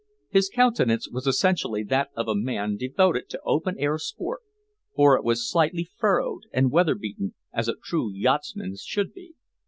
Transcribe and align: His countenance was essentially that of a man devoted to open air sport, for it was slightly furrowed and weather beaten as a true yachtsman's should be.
His 0.31 0.49
countenance 0.49 1.07
was 1.11 1.27
essentially 1.27 1.83
that 1.83 2.09
of 2.15 2.27
a 2.27 2.33
man 2.33 2.75
devoted 2.75 3.29
to 3.29 3.41
open 3.45 3.75
air 3.77 3.99
sport, 3.99 4.41
for 4.95 5.15
it 5.15 5.23
was 5.23 5.47
slightly 5.47 5.91
furrowed 5.99 6.47
and 6.51 6.71
weather 6.71 6.95
beaten 6.95 7.35
as 7.53 7.67
a 7.69 7.75
true 7.75 8.11
yachtsman's 8.11 8.81
should 8.81 9.13
be. 9.13 9.35